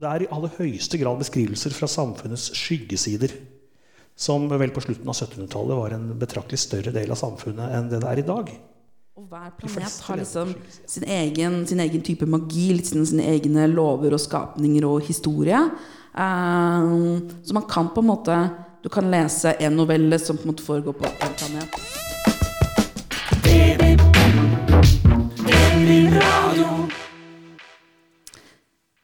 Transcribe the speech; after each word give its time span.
Det 0.00 0.08
er 0.08 0.22
i 0.24 0.28
aller 0.32 0.48
høyeste 0.56 0.96
grad 0.96 1.18
beskrivelser 1.20 1.74
fra 1.76 1.84
samfunnets 1.90 2.46
skyggesider, 2.56 3.34
som 4.16 4.46
vel 4.48 4.72
på 4.72 4.80
slutten 4.80 5.10
av 5.12 5.12
1700-tallet 5.12 5.76
var 5.76 5.92
en 5.92 6.06
betraktelig 6.22 6.60
større 6.62 6.92
del 6.94 7.12
av 7.12 7.18
samfunnet 7.20 7.74
enn 7.76 7.90
det 7.90 8.00
det 8.00 8.08
er 8.08 8.22
i 8.22 8.24
dag. 8.30 8.48
Og 9.20 9.26
hver 9.28 9.50
planet 9.58 9.98
har 10.06 10.16
liksom 10.22 10.54
sin 10.88 11.04
egen, 11.04 11.66
sin 11.68 11.84
egen 11.84 12.00
type 12.06 12.24
magi, 12.24 12.70
litt 12.78 12.88
sine, 12.88 13.04
sine 13.10 13.28
egne 13.28 13.68
lover 13.68 14.16
og 14.16 14.24
skapninger 14.24 14.88
og 14.88 15.04
historie. 15.04 15.60
Eh, 16.16 16.88
så 17.44 17.60
man 17.60 17.68
kan 17.68 17.92
på 17.92 18.00
en 18.00 18.10
måte 18.14 18.40
Du 18.80 18.88
kan 18.88 19.10
lese 19.12 19.52
en 19.60 19.76
novelle 19.76 20.16
som 20.18 20.40
på 20.40 20.48
en 20.48 20.54
måte 20.54 20.64
foregår 20.64 20.96
på 20.96 21.04
en 21.04 21.34
planet. 21.36 21.76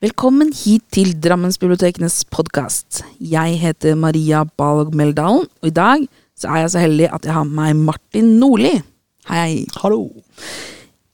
Velkommen 0.06 0.52
hit 0.54 0.84
til 0.94 1.08
Drammensbibliotekenes 1.18 2.20
podkast. 2.30 3.00
Jeg 3.18 3.56
heter 3.58 3.96
Maria 3.98 4.44
Balg 4.60 4.92
Meldalen, 4.94 5.48
og 5.48 5.66
i 5.66 5.72
dag 5.74 6.04
så 6.38 6.52
er 6.52 6.60
jeg 6.60 6.70
så 6.74 6.82
heldig 6.84 7.08
at 7.16 7.26
jeg 7.26 7.34
har 7.34 7.46
med 7.48 7.56
meg 7.56 7.80
Martin 7.88 8.28
Nordli. 8.38 8.70
Hei. 9.26 9.64
Hallo! 9.80 10.04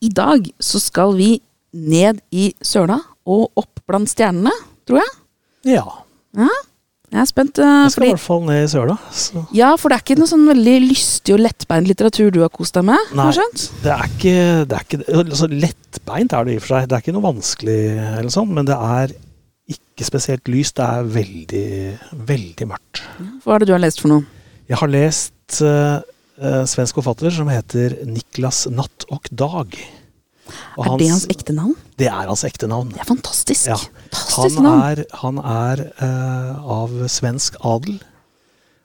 I 0.05 0.11
dag 0.13 0.51
så 0.61 0.83
skal 0.83 1.15
vi 1.17 1.31
ned 1.73 2.21
i 2.37 2.51
søla 2.61 2.99
og 3.25 3.63
opp 3.63 3.81
blant 3.89 4.13
stjernene, 4.13 4.53
tror 4.85 5.01
jeg. 5.01 5.15
Ja. 5.79 5.87
Ja, 6.37 6.53
jeg 7.13 7.21
er 7.21 7.29
spent. 7.29 7.59
Uh, 7.61 7.71
Jeg 7.85 7.93
skal 7.93 8.01
fordi, 8.01 8.09
i 8.09 8.15
hvert 8.15 8.25
fall 8.25 8.45
ned 8.47 8.63
i 8.63 8.69
søla. 8.73 8.95
Så 9.13 9.43
ja, 9.53 9.73
for 9.81 9.93
det 9.93 9.99
er 9.99 10.05
ikke 10.07 10.17
noe 10.17 10.31
sånn 10.31 10.47
veldig 10.49 10.77
lystig 10.87 11.35
og 11.35 11.43
lettbeint 11.45 11.91
litteratur 11.91 12.31
du 12.33 12.41
har 12.41 12.53
kost 12.55 12.79
deg 12.79 12.87
med? 12.89 13.13
Nei. 13.19 13.27
det 13.85 13.93
er 13.93 14.07
ikke, 14.09 14.37
det 14.71 14.79
er 14.79 14.87
ikke 14.87 15.01
altså, 15.21 15.51
Lettbeint 15.53 16.33
er 16.39 16.49
det 16.49 16.55
i 16.55 16.61
og 16.61 16.65
for 16.65 16.75
seg. 16.75 16.89
Det 16.89 16.97
er 16.97 17.05
ikke 17.05 17.17
noe 17.19 17.27
vanskelig, 17.27 17.77
eller 18.15 18.33
sånn, 18.33 18.55
men 18.57 18.71
det 18.71 18.79
er 18.97 19.13
ikke 19.77 20.09
spesielt 20.09 20.49
lyst. 20.53 20.79
Det 20.81 20.89
er 20.89 21.13
veldig, 21.19 21.67
veldig 22.33 22.71
mørkt. 22.73 23.05
Hva 23.45 23.59
er 23.59 23.63
det 23.63 23.69
du 23.69 23.77
har 23.77 23.85
lest 23.85 24.01
for 24.01 24.15
noe? 24.15 24.25
Jeg 24.73 24.81
har 24.81 24.89
lest 24.89 25.61
uh, 25.61 26.01
svensk 26.41 26.97
forfatter 26.97 27.35
som 27.35 27.51
heter 27.53 28.01
Niklas 28.09 28.65
Natt 28.73 29.05
og 29.13 29.29
Dag. 29.37 29.77
Er 30.79 30.97
det 31.01 31.09
hans 31.11 31.27
ekte 31.33 31.55
navn? 31.57 31.75
Det 32.01 32.09
er 32.09 32.31
hans 32.31 32.45
ekte 32.49 32.69
navn. 32.71 32.93
Det 32.95 33.03
er 33.03 33.09
fantastisk. 33.09 33.69
Ja. 33.71 33.79
Fantastisk 34.13 34.59
Han 34.61 34.69
er, 34.73 35.05
han 35.23 35.41
er 35.43 35.85
uh, 36.01 36.73
av 36.81 36.97
svensk 37.13 37.59
adel. 37.61 38.01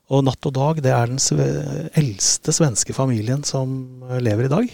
Og 0.07 0.23
Natt 0.23 0.47
og 0.47 0.55
Dag 0.55 0.79
det 0.85 0.93
er 0.95 1.09
den 1.11 1.19
sve 1.19 1.45
eldste 1.99 2.53
svenske 2.55 2.95
familien 2.95 3.41
som 3.43 4.05
eh, 4.07 4.21
lever 4.23 4.47
i 4.47 4.51
dag. 4.53 4.69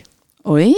Oi. 0.53 0.69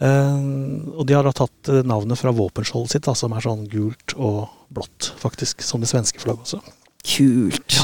Uh, 0.00 0.94
og 0.94 1.02
de 1.08 1.16
har 1.16 1.26
da 1.26 1.32
tatt 1.36 1.72
navnet 1.84 2.20
fra 2.20 2.32
våpenskjoldet 2.32 2.94
sitt, 2.94 3.08
da, 3.08 3.16
som 3.18 3.34
er 3.34 3.44
sånn 3.44 3.66
gult 3.72 4.14
og 4.16 4.44
blått, 4.70 5.10
faktisk. 5.20 5.66
Som 5.66 5.82
det 5.82 5.90
svenske 5.90 6.22
flagget 6.22 6.46
også. 6.46 6.62
Kult. 7.16 7.80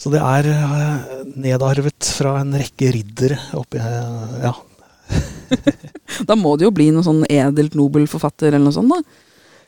Så 0.00 0.10
det 0.12 0.22
er 0.24 0.48
uh, 0.48 1.24
nedarvet 1.38 2.08
fra 2.16 2.38
en 2.40 2.56
rekke 2.58 2.90
riddere 2.96 3.38
oppi 3.58 3.82
uh, 3.82 4.40
Ja. 4.42 4.54
Da 6.28 6.36
må 6.38 6.54
det 6.58 6.66
jo 6.68 6.72
bli 6.74 6.90
noe 6.94 7.04
sånn 7.06 7.22
edelt 7.30 7.74
nobel 7.78 8.04
forfatter 8.10 8.52
eller 8.52 8.64
noe 8.66 8.76
sånt, 8.76 8.92
da. 8.92 9.00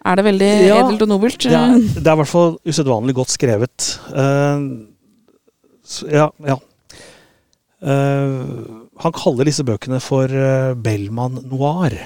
Er 0.06 0.20
det 0.20 0.24
veldig 0.28 0.50
Ja, 0.68 0.76
edelt 0.84 1.02
og 1.02 1.08
nobelt? 1.10 1.38
Det 1.42 1.54
er, 1.56 1.78
det 2.02 2.06
er 2.06 2.12
i 2.14 2.20
hvert 2.22 2.30
fall 2.30 2.54
usedvanlig 2.68 3.16
godt 3.18 3.32
skrevet. 3.34 3.88
Uh, 4.12 4.86
ja, 6.12 6.28
ja. 6.46 6.58
Uh, 7.82 8.84
han 9.02 9.12
kaller 9.16 9.44
disse 9.48 9.64
bøkene 9.66 9.98
for 10.00 10.30
uh, 10.32 10.72
Bellman 10.80 11.42
noir. 11.50 11.96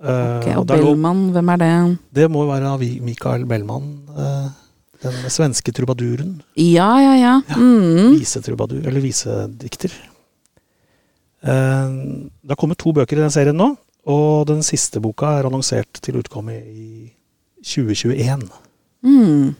Uh, 0.00 0.38
okay, 0.40 0.54
og 0.56 0.64
lov- 0.64 0.70
Bellman, 0.70 1.26
hvem 1.34 1.50
er 1.52 1.60
det? 1.60 1.72
det 2.22 2.30
må 2.32 2.46
være 2.48 2.70
av 2.72 2.80
Mikael 3.04 3.44
Bellman. 3.50 3.90
eh, 4.16 4.48
den 5.00 5.18
svenske 5.32 5.72
trubaduren. 5.76 6.38
Ja, 6.60 6.88
ja, 7.00 7.12
ja. 7.16 7.34
Mm. 7.56 8.16
Visetrubadur, 8.18 8.82
eller 8.86 9.00
visedikter. 9.00 9.92
Eh, 11.40 11.88
det 12.42 12.52
har 12.52 12.60
kommet 12.60 12.80
to 12.80 12.92
bøker 12.96 13.18
i 13.18 13.24
den 13.24 13.32
serien 13.34 13.56
nå, 13.56 13.72
og 14.10 14.46
den 14.48 14.62
siste 14.66 15.02
boka 15.02 15.36
er 15.38 15.48
annonsert 15.48 16.00
til 16.04 16.20
utkomme 16.20 16.56
i 16.56 17.10
2021. 17.64 18.46
Mm. 19.06 19.56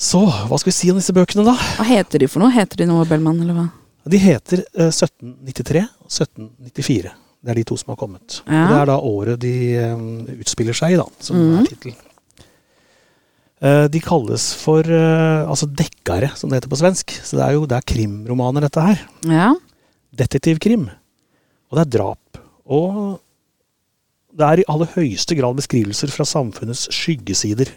Så 0.00 0.22
hva 0.24 0.58
skal 0.58 0.70
vi 0.70 0.76
si 0.76 0.90
om 0.92 0.98
disse 0.98 1.14
bøkene, 1.14 1.44
da? 1.44 1.56
Hva 1.76 1.86
heter 1.90 2.22
de 2.22 2.28
for 2.30 2.42
noe? 2.42 2.54
Heter 2.54 2.80
de 2.80 2.88
noe 2.88 3.06
Bellman, 3.08 3.42
eller 3.44 3.58
hva? 3.58 3.66
De 4.10 4.20
heter 4.20 4.62
eh, 4.72 4.88
1793 4.88 5.82
og 5.84 6.08
1794. 6.08 7.16
Det 7.40 7.52
er 7.52 7.56
de 7.56 7.64
to 7.68 7.76
som 7.80 7.92
har 7.92 7.98
kommet. 8.00 8.40
Ja. 8.46 8.66
Det 8.68 8.78
er 8.78 8.88
da 8.90 9.00
året 9.04 9.40
de 9.42 9.56
eh, 9.80 10.06
utspiller 10.40 10.76
seg 10.76 10.96
i, 10.96 11.00
da, 11.00 11.06
som 11.24 11.36
mm. 11.36 11.52
er 11.58 11.68
tittelen. 11.68 12.06
Eh, 13.60 13.86
de 13.92 14.00
kalles 14.00 14.46
for 14.56 14.88
eh, 14.88 15.42
altså 15.44 15.68
dekkare, 15.68 16.32
som 16.36 16.48
det 16.48 16.60
heter 16.60 16.72
på 16.72 16.80
svensk. 16.80 17.12
Så 17.24 17.36
det 17.36 17.44
er 17.44 17.58
jo 17.58 17.66
det 17.68 17.76
er 17.76 17.88
krimromaner, 17.92 18.64
dette 18.64 18.84
her. 18.84 19.04
Ja. 19.28 19.50
Detektivkrim. 20.16 20.88
Og 21.70 21.78
det 21.78 21.84
er 21.84 21.92
drap. 21.98 22.40
Og 22.70 23.20
det 24.30 24.46
er 24.46 24.62
i 24.62 24.68
aller 24.70 24.90
høyeste 24.94 25.36
grad 25.38 25.58
beskrivelser 25.58 26.10
fra 26.14 26.26
samfunnets 26.28 26.88
skyggesider. 26.94 27.70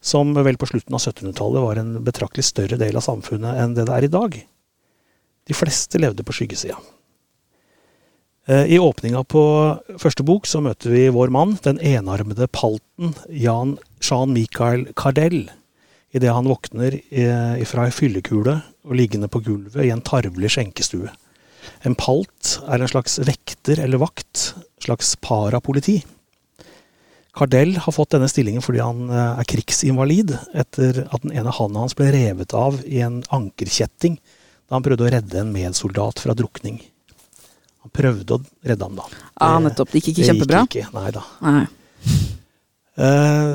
Som 0.00 0.34
vel 0.36 0.58
på 0.58 0.68
slutten 0.70 0.94
av 0.94 1.02
1700-tallet 1.02 1.64
var 1.64 1.80
en 1.80 1.96
betraktelig 2.06 2.46
større 2.46 2.78
del 2.78 2.98
av 2.98 3.06
samfunnet 3.06 3.58
enn 3.58 3.74
det 3.74 3.88
det 3.88 3.96
er 3.96 4.06
i 4.06 4.12
dag. 4.12 4.38
De 5.48 5.56
fleste 5.56 5.98
levde 5.98 6.26
på 6.26 6.34
skyggesida. 6.36 6.78
Eh, 8.48 8.74
I 8.74 8.78
åpninga 8.78 9.24
på 9.28 9.42
første 10.00 10.24
bok 10.26 10.46
så 10.46 10.62
møter 10.64 10.94
vi 10.94 11.06
vår 11.12 11.32
mann, 11.34 11.56
den 11.64 11.80
enarmede 11.84 12.48
palten 12.48 13.14
Jan 13.28 13.76
Jean 14.00 14.32
Michael 14.32 14.86
Cardell, 14.96 15.48
idet 16.14 16.32
han 16.32 16.48
våkner 16.48 16.96
eh, 17.10 17.64
fra 17.68 17.88
ei 17.88 17.94
fyllekule 17.94 18.60
og 18.88 18.94
liggende 18.96 19.28
på 19.28 19.42
gulvet 19.44 19.82
i 19.84 19.92
en 19.92 20.04
tarvelig 20.04 20.54
skjenkestue. 20.54 21.10
En 21.86 21.96
palt 21.98 22.58
er 22.66 22.82
en 22.82 22.90
slags 22.90 23.18
vekter 23.22 23.80
eller 23.84 24.00
vakt, 24.02 24.52
slags 24.82 25.14
parapoliti. 25.24 26.00
Kardell 27.38 27.76
har 27.78 27.94
fått 27.94 28.16
denne 28.16 28.28
stillingen 28.30 28.64
fordi 28.64 28.82
han 28.82 29.08
eh, 29.12 29.40
er 29.42 29.48
krigsinvalid 29.48 30.34
etter 30.58 31.04
at 31.06 31.22
den 31.22 31.36
ene 31.36 31.54
handa 31.54 31.84
hans 31.84 31.94
ble 31.98 32.10
revet 32.14 32.54
av 32.56 32.80
i 32.86 33.02
en 33.04 33.20
ankerkjetting 33.34 34.18
da 34.68 34.76
han 34.76 34.84
prøvde 34.84 35.06
å 35.06 35.12
redde 35.12 35.40
en 35.40 35.52
medsoldat 35.54 36.20
fra 36.24 36.34
drukning. 36.36 36.80
Han 37.86 37.94
prøvde 37.94 38.36
å 38.36 38.42
redde 38.66 38.84
ham, 38.84 38.98
da. 38.98 39.06
ah, 39.40 39.56
nettopp. 39.64 39.92
Det 39.92 40.02
gikk 40.02 40.10
ikke 40.12 40.28
kjempebra? 40.32 40.64
det? 40.64 40.66
Gikk 40.66 40.80
ikke, 40.82 40.98
nei 40.98 41.12
da. 41.14 41.24
Nei. 41.46 41.64
Uh, 42.98 43.54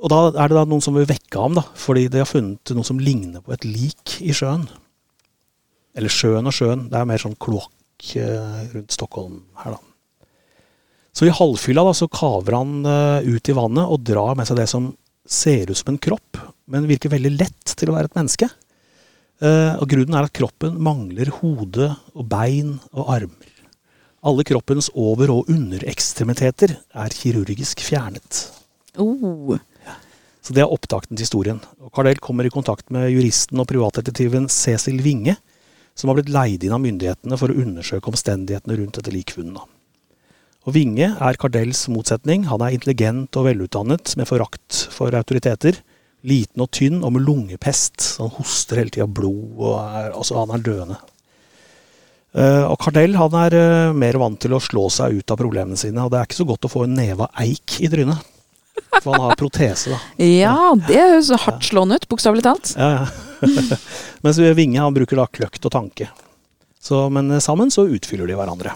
og 0.00 0.10
da 0.10 0.20
er 0.32 0.50
det 0.50 0.56
da 0.58 0.66
noen 0.68 0.84
som 0.84 0.96
vil 0.96 1.08
vekke 1.08 1.40
ham, 1.40 1.56
da, 1.56 1.64
fordi 1.78 2.08
de 2.12 2.20
har 2.20 2.28
funnet 2.28 2.72
noe 2.76 2.86
som 2.86 3.00
ligner 3.00 3.44
på 3.44 3.54
et 3.54 3.64
lik 3.68 4.18
i 4.20 4.34
sjøen. 4.36 4.66
Eller 5.98 6.12
sjøen 6.12 6.46
og 6.46 6.54
sjøen, 6.54 6.88
det 6.90 6.98
er 6.98 7.08
mer 7.08 7.22
sånn 7.22 7.38
kloakk 7.40 8.12
eh, 8.18 8.60
rundt 8.74 8.94
Stockholm 8.94 9.40
her, 9.62 9.76
da. 9.76 9.86
Så 11.10 11.26
i 11.26 11.34
halvfylla 11.34 11.82
da, 11.88 11.92
så 11.96 12.06
kaver 12.06 12.54
han 12.54 12.86
eh, 12.86 13.30
ut 13.34 13.50
i 13.50 13.56
vannet 13.56 13.90
og 13.90 14.04
drar 14.06 14.36
med 14.38 14.46
seg 14.48 14.60
det 14.60 14.68
som 14.70 14.92
ser 15.26 15.70
ut 15.70 15.78
som 15.78 15.92
en 15.92 16.02
kropp, 16.02 16.38
men 16.70 16.88
virker 16.90 17.12
veldig 17.12 17.32
lett 17.34 17.74
til 17.76 17.90
å 17.90 17.96
være 17.96 18.10
et 18.10 18.18
menneske. 18.18 18.46
Eh, 19.40 19.74
og 19.80 19.88
grunnen 19.90 20.16
er 20.16 20.28
at 20.28 20.36
kroppen 20.36 20.78
mangler 20.82 21.32
hode 21.40 21.90
og 22.14 22.28
bein 22.30 22.76
og 22.92 23.10
armer. 23.16 23.50
Alle 24.20 24.44
kroppens 24.44 24.90
over- 24.92 25.32
og 25.32 25.50
underekstremiteter 25.50 26.76
er 26.76 27.16
kirurgisk 27.16 27.80
fjernet. 27.80 28.42
Oh. 29.00 29.56
Så 30.44 30.52
det 30.56 30.62
er 30.64 30.72
opptakten 30.72 31.16
til 31.16 31.24
historien. 31.24 31.60
Og 31.80 31.92
Cardell 31.94 32.20
kommer 32.20 32.44
i 32.44 32.52
kontakt 32.52 32.90
med 32.92 33.08
juristen 33.12 33.60
og 33.62 33.68
privatdetektiven 33.70 34.48
Cecil 34.52 35.00
Winge, 35.04 35.38
som 36.00 36.10
har 36.10 36.16
blitt 36.16 36.32
leid 36.32 36.64
inn 36.64 36.72
av 36.72 36.80
myndighetene 36.80 37.36
for 37.36 37.52
å 37.52 37.60
undersøke 37.60 38.08
omstendighetene 38.08 38.78
rundt 38.80 38.96
dette 38.96 39.12
likfunnet. 39.12 39.76
Og 40.68 40.74
Vinge 40.76 41.14
er 41.16 41.38
Cardells 41.40 41.86
motsetning. 41.92 42.44
Han 42.50 42.64
er 42.64 42.74
intelligent 42.76 43.36
og 43.40 43.46
velutdannet, 43.48 44.14
med 44.20 44.28
forakt 44.28 44.86
for 44.92 45.14
autoriteter. 45.16 45.78
Liten 46.28 46.60
og 46.60 46.68
tynn 46.76 47.00
og 47.00 47.14
med 47.14 47.24
lungepest. 47.24 48.16
Han 48.20 48.32
hoster 48.36 48.82
hele 48.82 48.92
tida 48.92 49.08
blod, 49.08 49.54
og 49.56 49.78
er, 49.80 50.10
altså 50.12 50.36
han 50.42 50.52
er 50.56 50.64
døende. 50.64 50.98
Eh, 52.30 52.66
og 52.68 52.76
Cardell 52.82 53.16
han 53.18 53.38
er 53.40 53.56
eh, 53.58 53.94
mer 53.96 54.20
vant 54.20 54.38
til 54.40 54.52
å 54.54 54.60
slå 54.62 54.84
seg 54.92 55.16
ut 55.18 55.32
av 55.32 55.40
problemene 55.40 55.80
sine, 55.80 56.04
og 56.04 56.12
det 56.12 56.20
er 56.20 56.28
ikke 56.28 56.42
så 56.42 56.46
godt 56.52 56.68
å 56.68 56.72
få 56.72 56.84
en 56.86 56.94
neve 56.98 57.26
av 57.26 57.40
eik 57.42 57.80
i 57.80 57.88
trynet. 57.90 58.28
For 59.00 59.14
han 59.14 59.30
har 59.30 59.40
protese, 59.40 59.94
da. 59.94 59.98
Ja, 60.24 60.54
det 60.76 61.00
høres 61.00 61.32
hardt 61.46 61.66
slående 61.66 61.98
ut, 61.98 62.06
bokstavelig 62.10 62.44
talt. 62.46 62.76
Ja, 62.76 62.92
ja. 63.00 63.29
Mens 64.24 64.38
Vinge 64.56 64.82
han 64.82 64.96
bruker 64.96 65.20
da 65.20 65.26
kløkt 65.30 65.66
og 65.66 65.74
tanke. 65.74 66.10
Så, 66.80 67.08
men 67.12 67.30
eh, 67.30 67.42
sammen 67.44 67.72
så 67.72 67.86
utfyller 67.88 68.30
de 68.30 68.36
hverandre. 68.38 68.74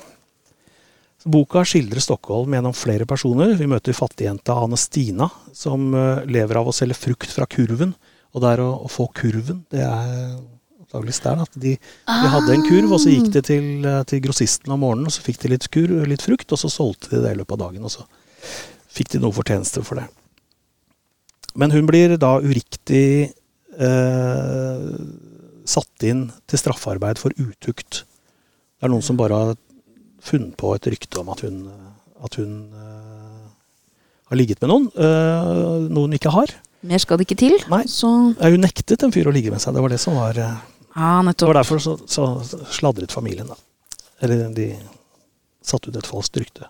Så 1.23 1.31
boka 1.33 1.63
skildrer 1.65 2.05
Stockholm 2.05 2.53
gjennom 2.53 2.75
flere 2.77 3.07
personer. 3.09 3.55
Vi 3.57 3.69
møter 3.71 3.97
fattigjenta 3.97 4.57
Anne 4.61 4.79
Stina, 4.81 5.31
som 5.57 5.93
eh, 5.97 6.25
lever 6.29 6.61
av 6.61 6.69
å 6.69 6.77
selge 6.77 6.99
frukt 6.99 7.33
fra 7.33 7.49
kurven. 7.49 7.95
Og 8.35 8.43
det 8.43 8.51
er 8.57 8.65
å, 8.65 8.73
å 8.85 8.91
få 8.91 9.09
kurven, 9.15 9.63
det 9.73 9.85
er 9.87 10.35
de, 10.95 11.73
de 12.07 12.29
hadde 12.31 12.53
en 12.55 12.63
kurv, 12.69 12.93
og 12.95 13.01
så 13.03 13.11
gikk 13.11 13.33
de 13.35 13.41
til, 13.43 13.65
eh, 13.87 14.03
til 14.07 14.21
grossisten 14.23 14.71
om 14.71 14.83
morgenen, 14.85 15.09
og 15.09 15.15
så 15.15 15.25
fikk 15.25 15.41
de 15.43 15.51
litt, 15.51 15.67
kur, 15.73 15.91
litt 16.07 16.23
frukt, 16.23 16.53
og 16.53 16.61
så 16.61 16.71
solgte 16.71 17.17
de 17.17 17.23
det 17.25 17.33
i 17.35 17.39
løpet 17.41 17.57
av 17.57 17.63
dagen. 17.65 17.83
Og 17.83 17.91
så 17.91 18.05
fikk 18.95 19.15
de 19.15 19.23
noe 19.25 19.35
fortjeneste 19.35 19.83
for 19.87 19.99
det. 19.99 20.07
Men 21.59 21.75
hun 21.75 21.87
blir 21.87 22.17
da 22.19 22.37
uriktig 22.43 23.33
eh, 23.79 24.88
satt 25.69 26.06
inn 26.06 26.26
til 26.50 26.61
straffarbeid 26.61 27.21
for 27.21 27.35
utukt. 27.41 28.03
Det 28.05 28.87
er 28.87 28.93
noen 28.93 29.05
som 29.05 29.19
bare 29.19 29.38
har 29.41 29.55
funnet 30.25 30.56
på 30.61 30.75
et 30.76 30.88
rykte 30.93 31.21
om 31.21 31.31
at 31.32 31.44
hun, 31.44 31.62
at 32.25 32.38
hun 32.41 32.53
eh, 32.73 33.49
har 34.31 34.41
ligget 34.41 34.61
med 34.65 34.73
noen. 34.73 34.91
Eh, 34.93 35.88
noe 35.88 36.09
hun 36.09 36.17
ikke 36.17 36.32
har. 36.35 36.53
Mer 36.85 37.00
skal 37.00 37.21
det 37.21 37.29
ikke 37.29 37.41
til. 37.41 37.56
Nei. 37.73 37.85
Så 37.88 38.11
ja, 38.37 38.50
Hun 38.53 38.65
nektet 38.65 39.05
en 39.05 39.12
fyr 39.15 39.31
å 39.31 39.35
ligge 39.35 39.53
med 39.53 39.62
seg. 39.62 39.77
Det 39.77 39.85
var 39.85 39.93
det 39.93 40.00
som 40.03 40.19
var 40.20 40.41
eh, 40.41 40.56
Ja, 40.94 41.15
Det 41.32 41.49
var 41.49 41.61
derfor 41.62 41.81
så, 41.81 41.97
så 42.06 42.29
sladret 42.73 43.12
familien, 43.15 43.49
da. 43.49 43.56
Eller 44.23 44.49
de 44.55 44.69
satte 45.65 45.91
ut 45.91 45.97
et 45.97 46.09
falskt 46.09 46.37
rykte. 46.38 46.69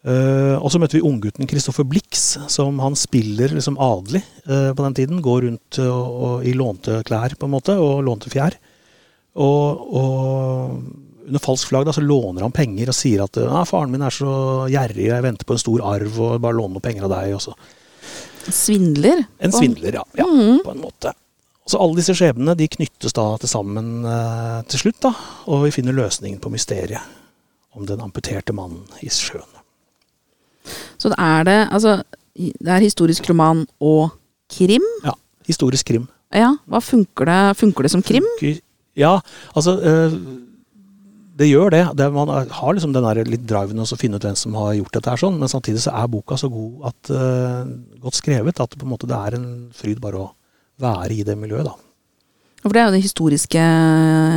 Eh, 0.00 0.56
og 0.56 0.70
så 0.72 0.80
møtte 0.80 0.96
vi 0.96 1.04
unggutten 1.04 1.48
Kristoffer 1.48 1.84
Blix, 1.84 2.38
som 2.48 2.78
han 2.80 2.96
spiller 2.96 3.52
liksom 3.52 3.76
adelig 3.80 4.22
uh, 4.48 4.72
på 4.72 4.84
den 4.86 4.96
tiden. 4.96 5.20
Går 5.24 5.44
rundt 5.44 5.80
eh, 5.82 5.90
og, 5.90 6.14
og, 6.24 6.46
i 6.48 6.54
lånte 6.56 7.02
klær, 7.06 7.36
på 7.36 7.48
en 7.48 7.54
måte, 7.54 7.76
og 7.76 8.00
lånte 8.06 8.32
fjær. 8.32 8.56
Og, 9.40 9.84
og 10.00 11.28
under 11.28 11.44
falsk 11.44 11.68
flagg 11.70 11.84
da, 11.86 11.94
så 11.94 12.02
låner 12.02 12.46
han 12.46 12.54
penger 12.54 12.90
og 12.90 12.96
sier 12.96 13.22
at 13.26 13.36
ah, 13.44 13.62
'faren 13.68 13.92
min 13.92 14.02
er 14.02 14.14
så 14.14 14.32
gjerrig, 14.72 15.10
jeg 15.12 15.26
venter 15.26 15.46
på 15.46 15.54
en 15.54 15.62
stor 15.62 15.84
arv, 15.92 16.16
og 16.16 16.40
bare 16.42 16.56
låner 16.56 16.78
noen 16.78 16.86
penger 16.88 17.06
av 17.06 17.14
deg'. 17.14 17.36
Også. 17.36 17.54
Svindler. 18.48 19.26
En 19.38 19.52
svindler, 19.52 20.00
ja. 20.00 20.04
ja 20.16 20.26
Mhm. 20.26 20.64
På 20.64 20.72
en 20.72 20.84
måte. 20.88 21.14
Så 21.68 21.78
alle 21.78 22.00
disse 22.00 22.16
skjebnene 22.16 22.56
de 22.58 22.66
knyttes 22.72 23.14
da 23.14 23.36
til 23.38 23.52
sammen 23.52 24.00
uh, 24.02 24.64
til 24.66 24.80
slutt, 24.80 25.04
da. 25.04 25.12
Og 25.52 25.68
vi 25.68 25.76
finner 25.76 25.94
løsningen 25.94 26.40
på 26.42 26.50
mysteriet 26.50 27.04
om 27.76 27.84
den 27.86 28.00
amputerte 28.02 28.56
mannen 28.56 28.88
i 29.04 29.12
sjøen. 29.12 29.59
Så 31.00 31.08
det 31.12 31.18
er 31.18 31.44
det 31.48 31.58
Altså, 31.72 32.02
det 32.36 32.68
er 32.68 32.80
historisk 32.84 33.28
roman 33.30 33.66
og 33.80 34.10
krim. 34.52 34.84
Ja. 35.04 35.12
Historisk 35.46 35.86
krim. 35.86 36.08
Ja, 36.34 36.52
hva 36.70 36.78
funker 36.82 37.26
det, 37.26 37.40
funker 37.58 37.82
det 37.86 37.90
som 37.90 38.02
krim? 38.02 38.26
Funker- 38.40 38.60
Ja, 38.98 39.20
altså 39.54 39.76
øh, 39.80 40.12
Det 41.38 41.46
gjør 41.48 41.70
det. 41.70 41.96
det 41.96 42.12
man 42.12 42.28
har 42.28 42.72
liksom 42.74 42.92
den 42.92 43.02
der 43.06 43.24
litt 43.24 43.46
driven 43.48 43.78
så 43.86 43.96
finne 43.96 44.16
ut 44.18 44.22
hvem 44.26 44.36
som 44.36 44.52
har 44.58 44.74
gjort 44.76 44.92
dette 44.92 45.08
her 45.10 45.16
sånn, 45.16 45.38
men 45.38 45.48
samtidig 45.48 45.80
så 45.80 45.94
er 45.96 46.08
boka 46.10 46.36
så 46.36 46.50
god 46.52 46.84
at 46.90 47.10
eh, 47.10 47.70
godt 48.02 48.18
skrevet 48.18 48.60
at 48.60 48.74
på 48.76 48.84
en 48.84 48.90
måte 48.92 49.06
det 49.08 49.16
er 49.16 49.36
en 49.38 49.46
fryd 49.72 50.00
bare 50.02 50.18
å 50.20 50.26
være 50.80 51.14
i 51.16 51.22
det 51.24 51.38
miljøet, 51.38 51.64
da. 51.70 51.74
For 52.62 52.74
det 52.76 52.82
er 52.82 52.90
jo 52.90 52.96
det 52.98 53.02
historiske 53.06 53.62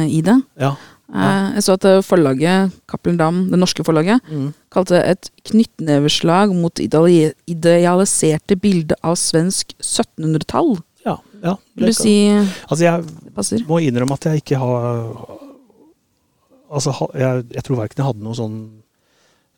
i 0.08 0.22
det. 0.24 0.38
Ja. 0.62 0.76
Eh, 1.14 1.54
Jeg 1.56 1.64
så 1.66 1.74
at 1.76 1.86
eh, 1.86 2.02
forlaget, 2.02 2.72
Cappelen 2.90 3.18
Dam, 3.20 3.50
det 3.52 3.60
norske 3.60 3.84
forlaget, 3.84 4.22
Mm. 4.32 4.54
kalte 4.72 4.96
det 4.96 5.04
et 5.10 5.30
knyttneveslag 5.52 6.54
mot 6.56 6.74
ideali- 6.80 7.34
idealiserte 7.48 8.56
bilder 8.60 8.96
av 9.04 9.16
svensk 9.16 9.74
1700-tall. 9.82 10.78
ja, 11.06 11.18
ja 11.44 11.56
Vil 11.76 11.88
du 11.88 11.94
si 11.94 12.30
Altså, 12.70 12.84
jeg 12.88 13.66
må 13.68 13.82
innrømme 13.84 14.14
at 14.14 14.24
jeg 14.26 14.42
ikke 14.44 14.58
har 14.58 15.40
Altså, 16.74 16.94
jeg, 17.14 17.46
jeg 17.54 17.64
tror 17.64 17.78
verken 17.84 17.98
jeg 18.02 18.06
hadde 18.08 18.24
noe 18.24 18.34
sånn 18.38 18.56